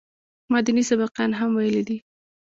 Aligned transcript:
ما 0.51 0.61
ديني 0.61 0.83
سبقان 0.83 1.33
هم 1.33 1.55
ويلي 1.55 1.81
دي. 1.83 2.03